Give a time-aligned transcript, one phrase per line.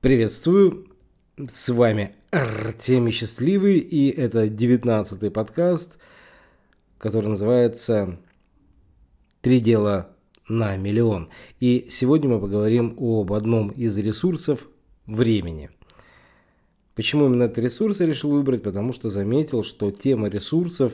[0.00, 0.86] Приветствую,
[1.36, 5.98] с вами Артемий Счастливый, и это 19-й подкаст,
[6.98, 8.16] который называется
[9.40, 10.10] «Три дела
[10.48, 11.30] на миллион».
[11.58, 14.68] И сегодня мы поговорим об одном из ресурсов
[15.06, 15.68] времени.
[16.94, 18.62] Почему именно этот ресурс я решил выбрать?
[18.62, 20.92] Потому что заметил, что тема ресурсов,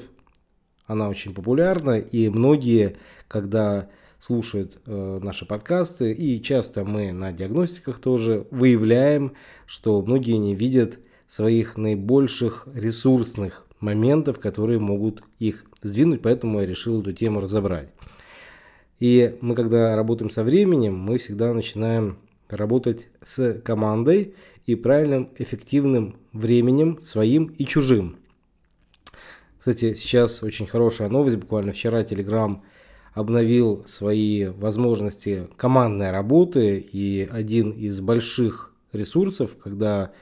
[0.87, 2.97] она очень популярна, и многие,
[3.29, 9.35] когда слушают э, наши подкасты, и часто мы на диагностиках тоже выявляем,
[9.67, 10.99] что многие не видят
[11.29, 17.91] своих наибольших ресурсных моментов, которые могут их сдвинуть, поэтому я решил эту тему разобрать.
[19.01, 24.35] И мы, когда работаем со временем, мы всегда начинаем работать с командой
[24.67, 28.17] и правильным эффективным временем своим и чужим.
[29.59, 31.37] Кстати, сейчас очень хорошая новость.
[31.37, 32.61] Буквально вчера Telegram
[33.15, 40.13] обновил свои возможности командной работы, и один из больших ресурсов, когда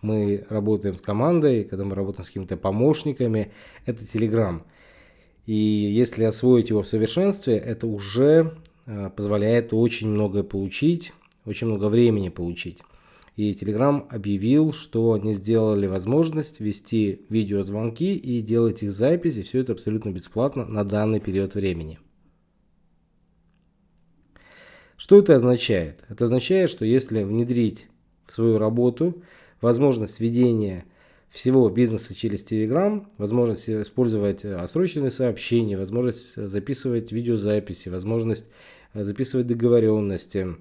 [0.00, 3.52] мы работаем с командой, когда мы работаем с какими-то помощниками,
[3.84, 4.62] это Telegram.
[5.46, 8.54] И если освоить его в совершенстве, это уже
[8.86, 11.12] э, позволяет очень многое получить,
[11.44, 12.78] очень много времени получить.
[13.36, 19.42] И Telegram объявил, что они сделали возможность вести видеозвонки и делать их записи.
[19.42, 21.98] Все это абсолютно бесплатно на данный период времени.
[24.96, 26.04] Что это означает?
[26.08, 27.86] Это означает, что если внедрить
[28.26, 29.22] в свою работу
[29.60, 30.84] возможность ведения
[31.28, 38.48] всего бизнеса через Telegram, возможность использовать отсроченные сообщения, возможность записывать видеозаписи, возможность
[38.94, 40.56] записывать договоренности,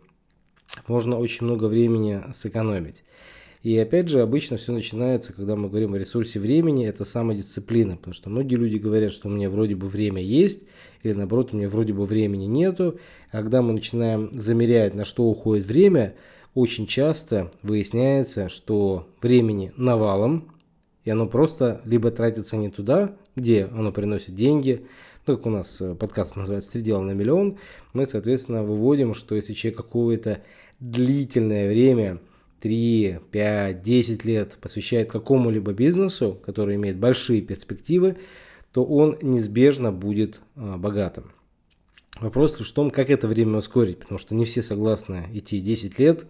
[0.87, 3.03] можно очень много времени сэкономить.
[3.65, 8.13] И опять же, обычно все начинается, когда мы говорим о ресурсе времени, это самодисциплина, потому
[8.13, 10.65] что многие люди говорят, что у меня вроде бы время есть,
[11.01, 12.99] или наоборот, у меня вроде бы времени нету.
[13.31, 16.13] А когда мы начинаем замерять, на что уходит время,
[16.53, 20.53] очень часто выясняется, что времени навалом,
[21.03, 24.85] и оно просто либо тратится не туда, где оно приносит деньги,
[25.25, 27.57] ну, как у нас э, подкаст называется «Три дела на миллион»,
[27.93, 30.43] мы, соответственно, выводим, что если человек какое-то
[30.79, 32.19] длительное время,
[32.61, 38.17] 3, 5, 10 лет посвящает какому-либо бизнесу, который имеет большие перспективы,
[38.71, 41.31] то он неизбежно будет а, богатым.
[42.19, 45.99] Вопрос лишь в том, как это время ускорить, потому что не все согласны идти 10
[45.99, 46.25] лет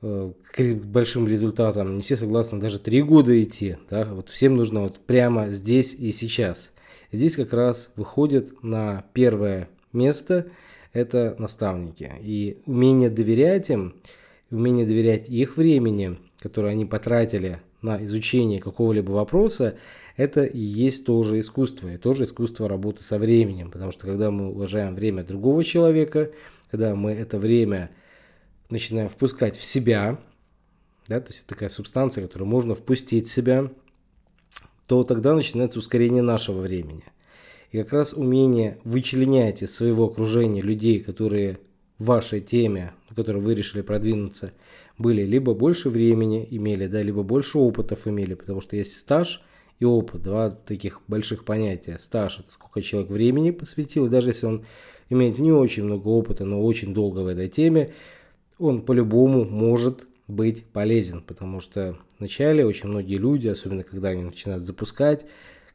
[0.00, 3.78] э, к большим результатам, не все согласны даже 3 года идти.
[3.90, 4.04] Да?
[4.04, 6.72] Вот всем нужно вот прямо здесь и сейчас.
[7.10, 10.46] здесь как раз выходит на первое место
[10.92, 12.12] это наставники.
[12.20, 13.96] И умение доверять им,
[14.50, 19.76] умение доверять их времени, которое они потратили на изучение какого-либо вопроса,
[20.16, 24.50] это и есть тоже искусство, и тоже искусство работы со временем, потому что когда мы
[24.50, 26.30] уважаем время другого человека,
[26.70, 27.90] когда мы это время
[28.70, 30.18] начинаем впускать в себя,
[31.08, 33.70] да, то есть это такая субстанция, которую можно впустить в себя,
[34.86, 37.04] то тогда начинается ускорение нашего времени.
[37.72, 41.58] И как раз умение вычленять из своего окружения людей, которые
[41.98, 44.52] в вашей теме, в которой вы решили продвинуться,
[44.98, 49.42] были либо больше времени имели, да, либо больше опытов имели, потому что есть стаж–
[49.78, 50.22] и опыт.
[50.22, 51.98] Два таких больших понятия.
[52.00, 54.06] Стаж– это сколько человек времени посвятил.
[54.06, 54.64] И даже если он
[55.10, 57.92] имеет не очень много опыта, но очень долго в этой теме,
[58.58, 61.22] он по-любому может быть полезен.
[61.22, 65.26] Потому что вначале очень многие люди, особенно когда они начинают запускать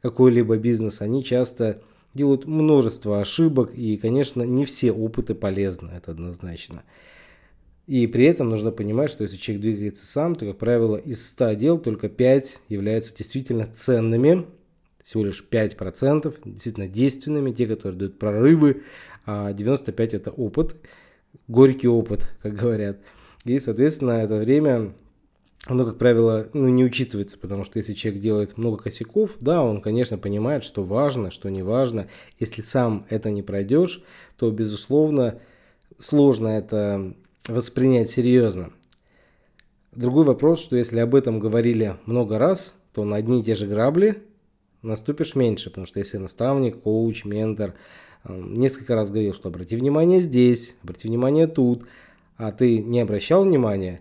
[0.02, 1.80] какой-либо бизнес, они часто
[2.14, 3.72] делают множество ошибок.
[3.74, 6.82] И, конечно, не все опыты полезны, это однозначно.
[7.86, 11.52] И при этом нужно понимать, что если человек двигается сам, то, как правило, из 100
[11.54, 14.46] дел только 5 являются действительно ценными,
[15.02, 18.82] всего лишь 5% действительно действенными, те, которые дают прорывы,
[19.26, 20.76] а 95% это опыт,
[21.48, 22.98] горький опыт, как говорят.
[23.44, 24.94] И, соответственно, это время,
[25.66, 29.80] оно, как правило, ну, не учитывается, потому что если человек делает много косяков, да, он,
[29.80, 32.08] конечно, понимает, что важно, что не важно.
[32.40, 34.02] Если сам это не пройдешь,
[34.36, 35.38] то, безусловно,
[35.98, 37.14] сложно это
[37.48, 38.72] воспринять серьезно.
[39.92, 43.66] Другой вопрос, что если об этом говорили много раз, то на одни и те же
[43.66, 44.22] грабли
[44.82, 47.74] наступишь меньше, потому что если наставник, коуч, ментор
[48.24, 51.84] эм, несколько раз говорил, что обрати внимание здесь, обрати внимание тут,
[52.36, 54.00] а ты не обращал внимания,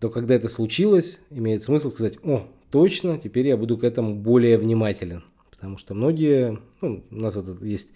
[0.00, 4.58] то когда это случилось, имеет смысл сказать, о, точно, теперь я буду к этому более
[4.58, 5.24] внимателен.
[5.50, 7.90] Потому что многие, ну, у нас это есть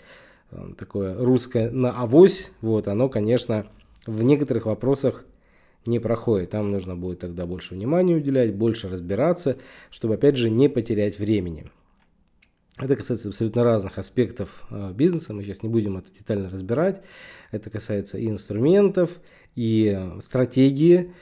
[0.51, 3.67] э, такое русское на авось, вот, оно, конечно,
[4.07, 5.25] в некоторых вопросах
[5.87, 6.51] не проходит.
[6.51, 9.57] Там нужно будет тогда больше внимания уделять, больше разбираться,
[9.91, 11.71] чтобы, опять же, не потерять времени.
[12.79, 17.03] Это касается абсолютно разных аспектов э, бизнеса, мы сейчас не будем это детально разбирать.
[17.51, 19.21] Это касается и инструментов,
[19.55, 21.13] и э, стратегии,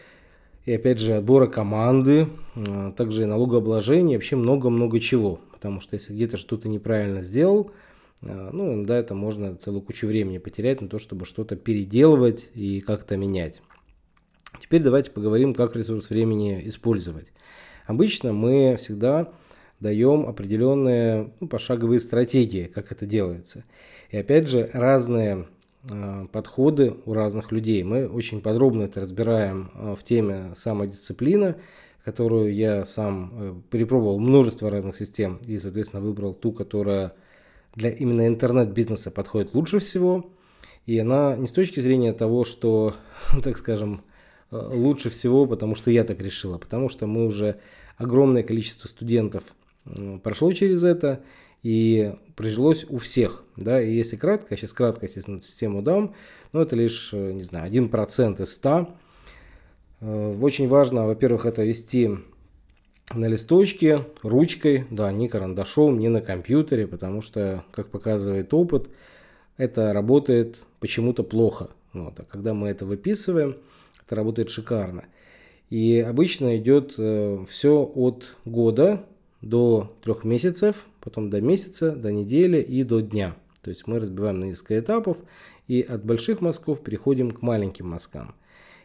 [0.64, 5.40] и опять же отбора команды, а, также и налогообложения, вообще много-много чего.
[5.52, 7.72] Потому что если где-то что-то неправильно сделал,
[8.22, 12.80] а, ну, да, это можно целую кучу времени потерять на то, чтобы что-то переделывать и
[12.80, 13.62] как-то менять.
[14.60, 17.32] Теперь давайте поговорим, как ресурс времени использовать.
[17.86, 19.32] Обычно мы всегда
[19.80, 23.64] даем определенные ну, пошаговые стратегии, как это делается.
[24.10, 25.44] И опять же, разные э,
[26.32, 27.82] подходы у разных людей.
[27.82, 31.56] Мы очень подробно это разбираем э, в теме самодисциплина,
[32.04, 37.14] которую я сам э, перепробовал множество разных систем и, соответственно, выбрал ту, которая
[37.74, 40.30] для именно интернет-бизнеса подходит лучше всего.
[40.84, 42.94] И она не с точки зрения того, что,
[43.42, 44.02] так скажем,
[44.50, 47.58] лучше всего, потому что я так решила, потому что мы уже
[47.96, 49.44] огромное количество студентов
[50.22, 51.22] прошло через это
[51.62, 53.44] и прижилось у всех.
[53.56, 53.80] Да?
[53.82, 56.14] И если кратко, я сейчас кратко, естественно, систему дам,
[56.52, 58.94] но это лишь, э, не знаю, 1% из 100.
[60.00, 62.10] Э, очень важно, во-первых, это вести
[63.14, 68.88] на листочке, ручкой, да, не карандашом, не на компьютере, потому что, как показывает опыт,
[69.56, 71.70] это работает почему-то плохо.
[71.92, 73.56] Вот, а когда мы это выписываем,
[74.06, 75.04] это работает шикарно.
[75.70, 79.04] И обычно идет э, все от года
[79.42, 83.36] до трех месяцев, потом до месяца, до недели и до дня.
[83.62, 85.18] То есть мы разбиваем на несколько этапов
[85.68, 88.34] и от больших мазков переходим к маленьким мазкам.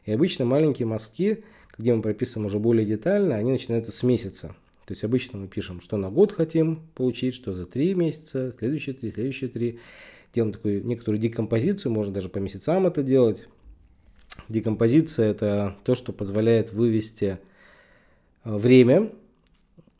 [0.05, 1.43] И обычно маленькие мазки,
[1.77, 4.55] где мы прописываем уже более детально, они начинаются с месяца.
[4.85, 8.93] То есть обычно мы пишем, что на год хотим получить, что за три месяца, следующие
[8.93, 9.79] три, следующие три.
[10.33, 13.47] Делаем такую некоторую декомпозицию, можно даже по месяцам это делать.
[14.49, 17.39] Декомпозиция– это то, что позволяет вывести
[18.43, 19.11] э, время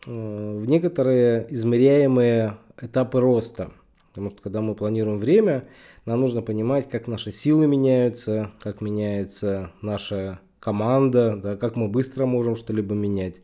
[0.06, 3.72] в некоторые измеряемые этапы роста.
[4.10, 5.68] Потому что когда мы планируем время,
[6.06, 12.26] нам нужно понимать, как наши силы меняются, как меняется наша команда, да, как мы быстро
[12.26, 13.36] можем что-либо менять.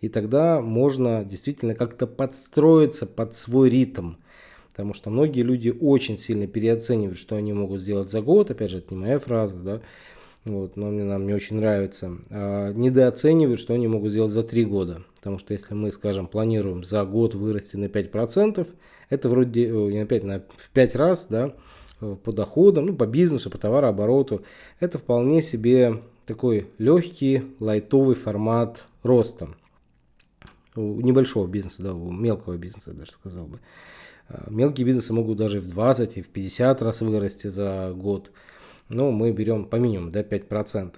[0.00, 4.14] И тогда можно действительно как-то подстроиться под свой ритм.
[4.70, 8.50] Потому что многие люди очень сильно переоценивают, что они могут сделать за год.
[8.50, 9.80] Опять же, это не моя фраза, да.
[10.44, 12.16] Вот, но мне, нам не очень нравится.
[12.30, 15.02] А, недооценивают, что они могут сделать за три года.
[15.16, 18.66] Потому что если мы, скажем, планируем за год вырасти на 5%,
[19.10, 21.52] это вроде не на 5, на, в 5 раз, да,
[22.00, 24.42] по доходам, ну, по бизнесу, по товарообороту.
[24.78, 29.48] Это вполне себе такой легкий, лайтовый формат роста.
[30.74, 33.60] У небольшого бизнеса, да, у мелкого бизнеса, даже сказал бы.
[34.28, 38.30] А, мелкие бизнесы могут даже в 20 и в 50 раз вырасти за год.
[38.90, 40.94] Но мы берем по минимуму, да, 5%.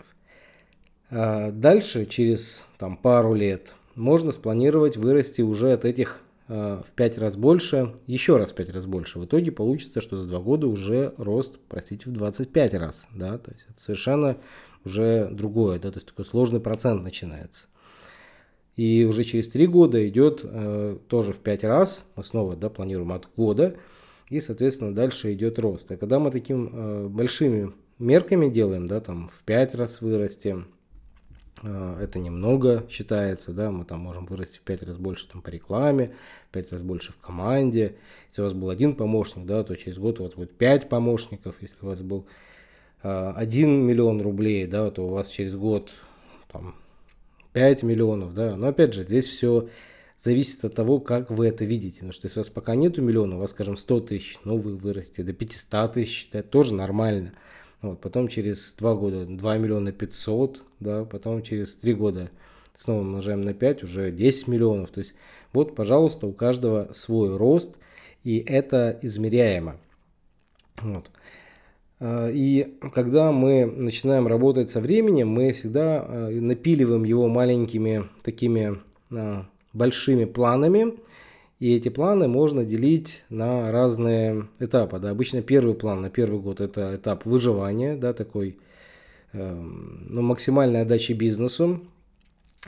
[1.10, 7.18] А дальше, через там, пару лет, можно спланировать вырасти уже от этих э, в 5
[7.18, 9.18] раз больше, еще раз в 5 раз больше.
[9.18, 13.06] В итоге получится, что за 2 года уже рост, простите, в 25 раз.
[13.14, 13.36] Да?
[13.36, 14.38] То есть это совершенно
[14.86, 15.90] уже другое, да?
[15.90, 17.66] то есть такой сложный процент начинается.
[18.76, 23.12] И уже через 3 года идет э, тоже в 5 раз, мы снова да, планируем
[23.12, 23.76] от года,
[24.30, 25.92] и, соответственно, дальше идет рост.
[25.92, 30.68] А когда мы таким э, большими мерками делаем, да, там в 5 раз вырастем,
[31.62, 35.48] Э, это немного считается, да, мы там можем вырасти в 5 раз больше там по
[35.48, 36.14] рекламе,
[36.48, 37.96] в 5 раз больше в команде.
[38.28, 41.56] Если у вас был один помощник, да, то через год у вас будет 5 помощников.
[41.60, 42.26] Если у вас был
[43.02, 45.90] 1 э, миллион рублей, да, то у вас через год
[46.50, 46.74] там
[47.52, 48.56] 5 миллионов, да.
[48.56, 49.68] Но опять же, здесь все
[50.18, 51.96] зависит от того, как вы это видите.
[51.96, 54.76] Потому что если у вас пока нету миллиона, у вас, скажем, 100 тысяч, но вы
[54.76, 57.32] вырастете до 500 тысяч, это тоже нормально.
[57.82, 62.30] Вот, потом через 2 года 2 миллиона 500, да, потом через 3 года
[62.76, 64.90] снова умножаем на 5, уже 10 миллионов.
[64.90, 65.14] То есть
[65.52, 67.76] вот, пожалуйста, у каждого свой рост,
[68.24, 69.76] и это измеряемо.
[70.80, 71.10] Вот.
[72.00, 78.80] А, и когда мы начинаем работать со временем, мы всегда а, напиливаем его маленькими такими
[79.10, 80.94] а, большими планами,
[81.62, 84.98] и эти планы можно делить на разные этапы.
[84.98, 85.10] Да.
[85.10, 88.58] Обычно первый план на первый год это этап выживания, да, такой
[89.32, 91.82] э, ну, максимальной отдачи бизнесу.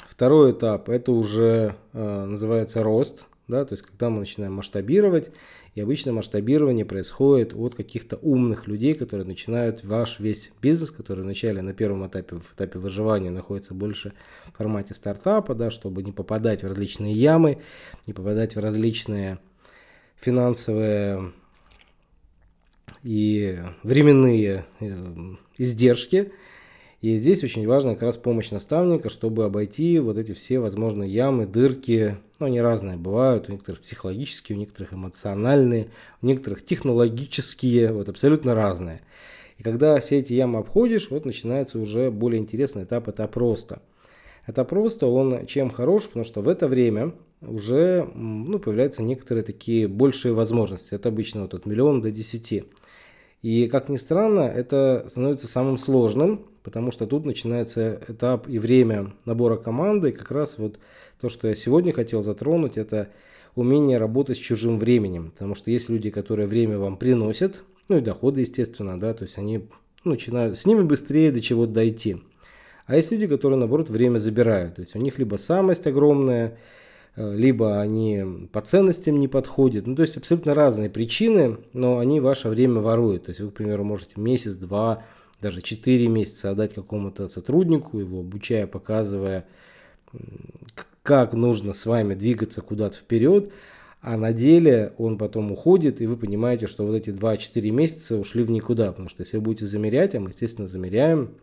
[0.07, 5.33] Второй этап это уже э, называется рост, да, то есть когда мы начинаем масштабировать
[5.75, 11.63] и обычно масштабирование происходит от каких-то умных людей, которые начинают ваш весь бизнес, который вначале
[11.63, 14.13] на первом этапе, в этапе выживания находится больше
[14.53, 17.59] в формате стартапа, да, чтобы не попадать в различные ямы,
[18.07, 19.39] не попадать в различные
[20.17, 21.33] финансовые
[23.03, 24.95] и временные э,
[25.59, 26.33] издержки–
[27.05, 31.45] и здесь очень важна как раз помощь наставника, чтобы обойти вот эти все возможные ямы,
[31.45, 32.17] дырки.
[32.39, 35.91] Ну, они разные бывают, у некоторых психологические, у некоторых эмоциональные,
[36.23, 39.03] у некоторых технологические, вот абсолютно разные.
[39.59, 43.83] И когда все эти ямы обходишь, вот начинается уже более интересный этап, этап роста.
[44.47, 49.89] Это просто он чем хорош, потому что в это время уже ну, появляются некоторые такие
[49.89, 50.95] большие возможности.
[50.95, 52.65] Это обычно вот от миллиона до десяти.
[53.43, 59.13] И, как ни странно, это становится самым сложным, потому что тут начинается этап и время
[59.27, 60.09] набора команды.
[60.09, 60.81] И как раз вот
[61.21, 63.11] то, что я сегодня хотел затронуть, это
[63.55, 65.31] умение работать с чужим временем.
[65.31, 69.37] Потому что есть люди, которые время вам приносят, ну и доходы, естественно, да, то есть
[69.37, 69.69] они
[70.05, 72.17] начинают, с ними быстрее до чего-то дойти.
[72.87, 74.77] А есть люди, которые, наоборот, время забирают.
[74.77, 76.59] То есть у них либо самость огромная,
[77.17, 79.87] э, либо они по ценностям не подходят.
[79.87, 83.27] Ну, то есть абсолютно разные причины, но они ваше время воруют.
[83.27, 85.05] То есть вы, к примеру, можете месяц, два,
[85.45, 89.47] даже четыре месяца отдать какому-то сотруднику, его обучая, показывая,
[91.03, 93.53] как нужно с вами двигаться куда-то вперед,
[94.01, 98.43] а на деле он потом уходит, и вы понимаете, что вот эти 2-4 месяца ушли
[98.43, 101.35] в никуда, потому что если вы будете замерять, а мы, естественно, замеряем,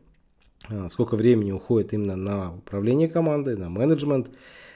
[0.68, 4.32] а, сколько времени уходит именно на управление командой, на менеджмент,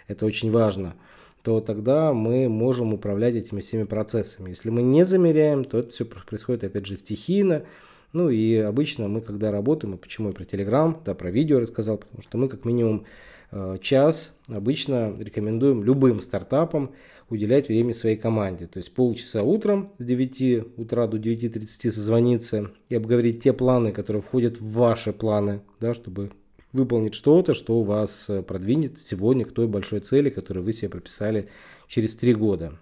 [0.07, 0.93] это очень важно,
[1.41, 4.49] то тогда мы можем управлять этими всеми процессами.
[4.49, 7.63] Если мы не замеряем, то это все происходит, опять же, стихийно,
[8.15, 11.97] ну и обычно мы, когда работаем, и почему я про Telegram, да, про видео рассказал,
[11.97, 13.05] потому что мы как минимум
[13.51, 16.91] а, час обычно рекомендуем любым стартапам
[17.29, 18.67] уделять время своей команде.
[18.67, 24.21] То есть полчаса утром с 9 утра до 9.30 созвониться и обговорить те планы, которые
[24.21, 26.31] входят в ваши планы, да, чтобы
[26.71, 30.87] выполнить что-то, что у вас э, продвинет сегодня к той большой цели, которую вы себе
[30.87, 31.49] прописали
[31.89, 32.73] через 3 года.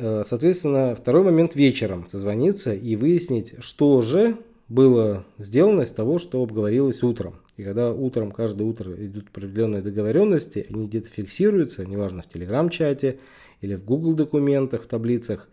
[0.00, 4.36] Э, соответственно, второй момент вечером созвониться и выяснить, что же
[4.68, 7.34] было сделано из того, что обговорилось утром.
[7.56, 13.18] И когда утром, каждое утро идут определенные договоренности, они где-то фиксируются, неважно в Телеграм-чате
[13.60, 15.48] или в Google документах, в таблицах,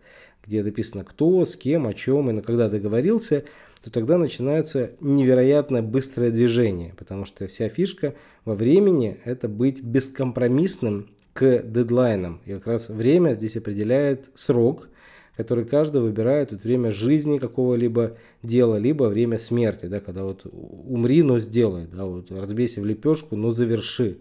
[0.46, 3.42] где написано кто, с кем, о чем и когда договорился,
[3.82, 11.08] то тогда начинается невероятно быстрое движение, потому что вся фишка во времени– это быть бескомпромиссным
[11.36, 12.40] к дедлайнам.
[12.46, 14.88] И как раз время здесь определяет срок–
[15.36, 21.22] который каждый выбирает вот время жизни какого-либо дела, либо время смерти, да, когда вот умри,
[21.22, 24.18] но сделай, да, вот разбейся в лепешку, но заверши.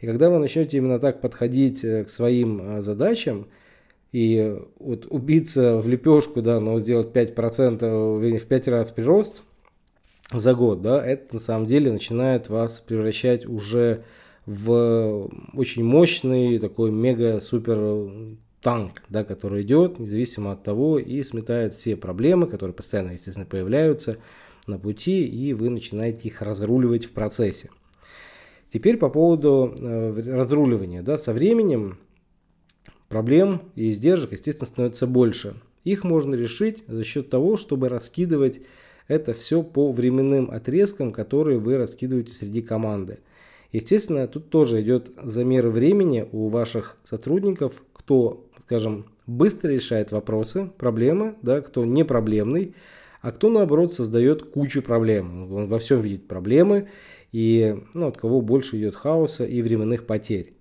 [0.00, 3.48] И когда вы начнете именно так подходить э, к своим э, задачам,
[4.12, 9.42] и вот убиться в лепешку, да, но сделать 5%, в 5 раз прирост
[10.32, 14.02] за год, да, это на самом деле начинает вас превращать уже
[14.50, 21.94] в очень мощный, такой мега-супер танк, да, который идет, независимо от того, и сметает все
[21.94, 24.16] проблемы, которые постоянно, естественно, появляются
[24.66, 27.70] на пути, и вы начинаете их разруливать в процессе.
[28.72, 31.02] Теперь по поводу э, разруливания.
[31.02, 31.98] Да, со временем
[33.08, 35.54] проблем и издержек, естественно, становится больше.
[35.84, 38.60] Их можно решить за счет того, чтобы раскидывать
[39.06, 43.20] это все по временным отрезкам, которые вы раскидываете среди команды.
[43.72, 51.34] Естественно, тут тоже идет замер времени у ваших сотрудников, кто скажем, быстро решает вопросы, проблемы,
[51.42, 52.76] да, кто не проблемный,
[53.20, 55.52] а кто, наоборот, создает кучу проблем.
[55.52, 56.88] Он во всем видит проблемы,
[57.32, 60.52] и ну, от кого больше идет хаоса и временных потерь.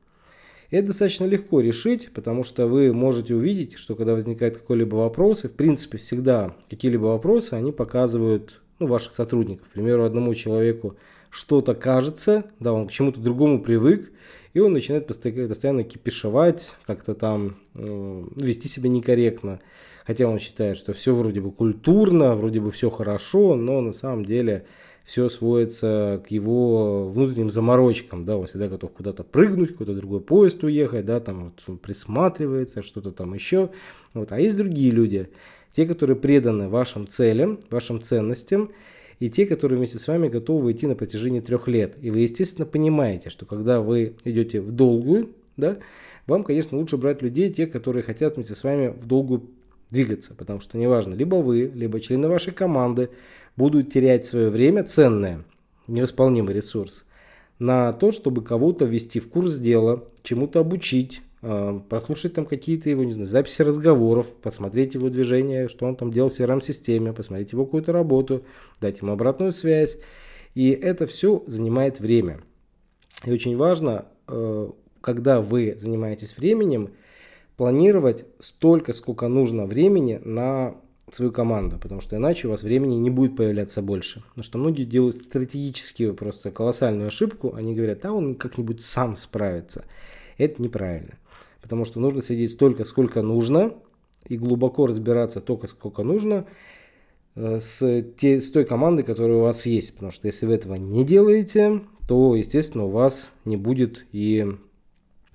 [0.71, 5.47] Это достаточно легко решить, потому что вы можете увидеть, что когда возникает какой-либо вопрос, и
[5.47, 9.67] в принципе всегда какие-либо вопросы, они показывают ну, ваших сотрудников.
[9.67, 10.95] К примеру, одному человеку
[11.29, 14.11] что-то кажется, да, он к чему-то другому привык,
[14.53, 19.59] и он начинает постоянно кипишевать, как-то там э, вести себя некорректно.
[20.05, 24.25] Хотя он считает, что все вроде бы культурно, вроде бы все хорошо, но на самом
[24.25, 24.65] деле
[25.05, 30.63] все сводится к его внутренним заморочкам, да, он всегда готов куда-то прыгнуть, куда-то другой поезд
[30.63, 33.69] уехать, да, там вот присматривается, что-то там еще,
[34.13, 35.29] вот, а есть другие люди,
[35.75, 38.71] те, которые преданы вашим целям, вашим ценностям,
[39.19, 41.95] и те, которые вместе с вами готовы идти на протяжении трех лет.
[42.01, 45.77] И вы, естественно, понимаете, что когда вы идете в долгую, да,
[46.25, 49.49] вам, конечно, лучше брать людей, те, которые хотят вместе с вами в долгую
[49.89, 53.09] двигаться, потому что неважно, либо вы, либо члены вашей команды
[53.57, 55.43] будут терять свое время ценное,
[55.87, 57.05] невосполнимый ресурс,
[57.57, 63.13] на то, чтобы кого-то ввести в курс дела, чему-то обучить, прослушать там какие-то его, не
[63.13, 67.93] знаю, записи разговоров, посмотреть его движение, что он там делал в CRM-системе, посмотреть его какую-то
[67.93, 68.43] работу,
[68.81, 69.97] дать ему обратную связь.
[70.53, 72.41] И это все занимает время.
[73.25, 74.69] И очень важно, э,
[74.99, 76.89] когда вы занимаетесь временем,
[77.55, 80.75] планировать столько, сколько нужно времени на
[81.11, 84.23] свою команду, потому что иначе у вас времени не будет появляться больше.
[84.29, 89.85] Потому что многие делают стратегически просто колоссальную ошибку, они говорят, а он как-нибудь сам справится.
[90.37, 91.15] Это неправильно
[91.61, 93.73] потому что нужно сидеть столько, сколько нужно,
[94.27, 96.45] и глубоко разбираться только сколько нужно,
[97.35, 99.93] э, с, те, с той командой, которая у вас есть.
[99.93, 104.45] Потому что если вы этого не делаете, то, естественно, у вас не будет и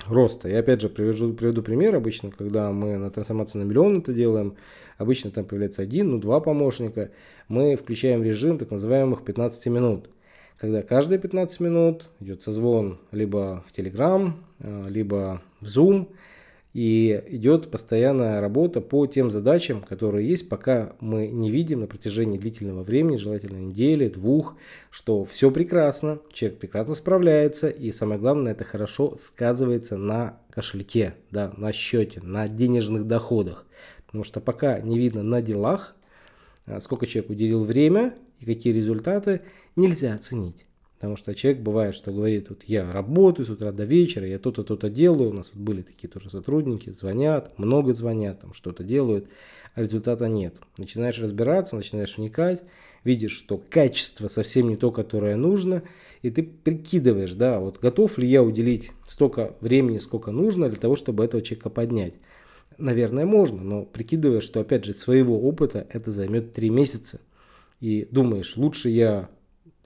[0.07, 0.49] роста.
[0.49, 1.95] Я опять же приведу, приведу пример.
[1.95, 4.57] Обычно, когда мы на трансформации на миллион это делаем,
[4.99, 7.11] обычно там появляется один, ну два помощника.
[7.49, 10.11] Мы включаем режим так называемых 15 минут.
[10.56, 16.08] Когда каждые 15 минут идет созвон либо в Telegram, э, либо в Zoom,
[16.75, 22.37] и идет постоянная работа по тем задачам, которые есть, пока мы не видим на протяжении
[22.37, 24.56] длительного времени, желательно недели, двух,
[24.90, 31.52] что все прекрасно, человек прекрасно справляется, и самое главное, это хорошо сказывается на кошельке, да,
[31.56, 33.66] на счете, на денежных доходах.
[34.06, 35.94] Потому что пока не видно на делах,
[36.66, 39.43] а, сколько человек уделил время и какие результаты,
[39.76, 40.67] нельзя оценить.
[40.97, 44.64] Потому что человек бывает, что говорит, вот я работаю с утра до вечера, я то-то,
[44.64, 45.31] то-то делаю.
[45.31, 49.29] У нас вот были такие тоже сотрудники, звонят, много звонят, там что-то делают,
[49.75, 50.55] а результата нет.
[50.79, 52.62] Начинаешь разбираться, начинаешь вникать,
[53.03, 55.83] видишь, что качество совсем не то, которое нужно,
[56.23, 60.97] и ты прикидываешь, да, вот готов ли я уделить столько времени, сколько нужно для того,
[60.97, 62.14] чтобы этого человека поднять.
[62.79, 67.21] Наверное, можно, но прикидываешь, что, опять же, своего опыта это займет 3 месяца.
[67.85, 69.29] И думаешь, лучше я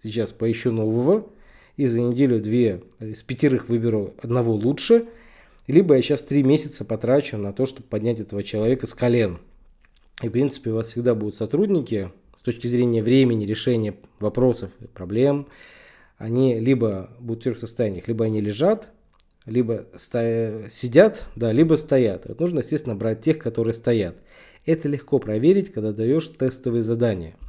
[0.05, 1.27] сейчас поищу нового,
[1.77, 5.07] и за неделю-две из пятерых выберу одного лучше,
[5.67, 9.39] либо я сейчас три месяца потрачу на то, чтобы поднять этого человека с колен.
[10.23, 14.87] И, в принципе, у вас всегда будут сотрудники с точки зрения времени решения вопросов и
[14.87, 15.49] проблем.
[16.19, 18.93] Они либо будут в трех состояниях, либо они лежат,
[19.45, 20.71] либо стоя...
[20.71, 22.27] сидят, да, либо стоят.
[22.29, 24.15] Вот нужно, естественно, брать тех, которые стоят.
[24.67, 27.35] Это легко проверить, когда даешь тестовые задания–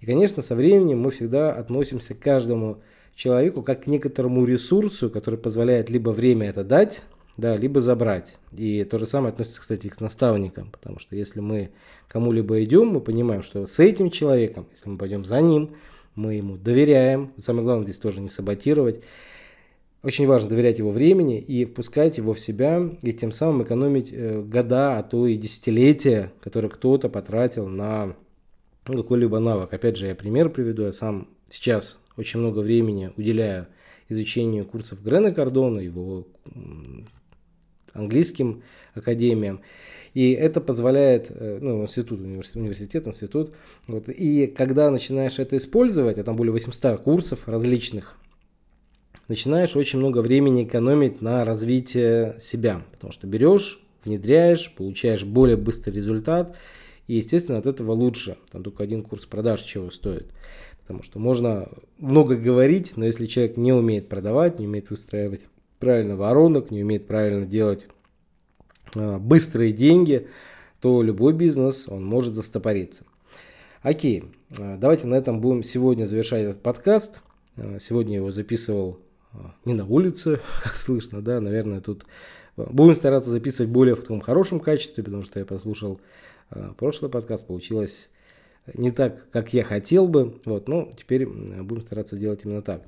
[0.00, 2.78] и, конечно, со временем мы всегда относимся к каждому
[3.14, 7.02] человеку как к некоторому ресурсу, который позволяет либо время это дать,
[7.36, 8.38] да, либо забрать.
[8.52, 11.70] И то же самое относится, кстати, к наставникам, потому что если мы
[12.08, 15.70] кому-либо идем, мы понимаем, что с этим человеком, если мы пойдем за ним,
[16.14, 17.32] мы ему доверяем.
[17.42, 19.00] Самое главное здесь тоже не саботировать.
[20.02, 24.40] Очень важно доверять его времени и впускать его в себя, и тем самым экономить э,
[24.40, 28.16] года, а то и десятилетия, которые кто-то потратил на
[28.90, 29.72] ну, какой-либо навык.
[29.72, 30.84] Опять же, я пример приведу.
[30.84, 33.66] Я сам сейчас очень много времени уделяю
[34.08, 36.26] изучению курсов Грена Кардона, его
[37.92, 38.62] английским
[38.94, 39.60] академиям.
[40.12, 43.54] И это позволяет, э, ну, институт, университет, институт.
[43.86, 48.18] Вот, и когда начинаешь это использовать, а там более 800 курсов различных,
[49.28, 52.82] начинаешь очень много времени экономить на развитие себя.
[52.90, 56.56] Потому что берешь, внедряешь, получаешь более быстрый результат–
[57.10, 58.36] и, естественно, от этого лучше.
[58.52, 60.28] Там только один курс продаж чего стоит.
[60.82, 61.68] Потому что можно
[61.98, 65.46] много говорить, но если человек не умеет продавать, не умеет выстраивать
[65.80, 67.88] правильно воронок, не умеет правильно делать
[68.94, 70.28] э, быстрые деньги,
[70.80, 73.02] то любой бизнес, он может застопориться.
[73.82, 74.26] Окей,
[74.60, 77.22] а, давайте на этом будем сегодня завершать этот подкаст.
[77.56, 79.00] А, сегодня его записывал
[79.64, 82.04] не на улице, как слышно, да, наверное, тут
[82.56, 86.00] будем стараться записывать более в таком хорошем качестве, потому что я послушал
[86.76, 88.10] прошлый подкаст получилось
[88.74, 92.82] не так, как я хотел бы, вот, но теперь будем стараться делать именно так.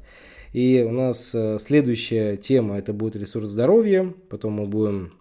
[0.52, 5.12] И у нас э, следующая тема, это будет ресурс здоровья, потом мы будем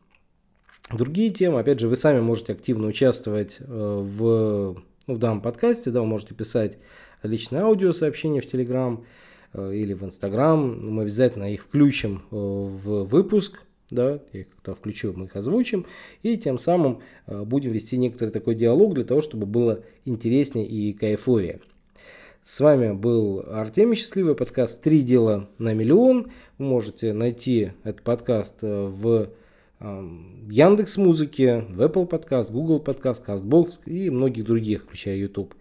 [0.91, 1.59] другие темы.
[1.59, 6.07] Опять же, вы сами можете активно участвовать э, в, ну, в данном подкасте, да, вы
[6.07, 6.77] можете писать
[7.23, 9.03] личное аудиосообщение в Telegram
[9.53, 10.91] или в Instagram.
[10.91, 15.85] Мы обязательно их включим в выпуск, да, я как-то включу, мы их озвучим,
[16.23, 20.93] и тем самым э, будем вести некоторый такой диалог для того, чтобы было интереснее и
[20.93, 21.59] кайфовее.
[22.43, 26.31] С вами был Артемий Счастливый, подкаст «Три дела на миллион».
[26.57, 29.29] Вы можете найти этот подкаст э, в
[29.79, 35.53] эм, Яндекс Музыке, в Apple Podcast, Google Podcast, CastBox и многих других, включая YouTube.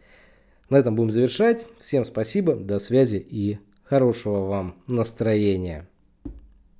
[0.70, 1.66] На этом будем завершать.
[1.78, 5.89] Всем спасибо, до связи и хорошего вам настроения.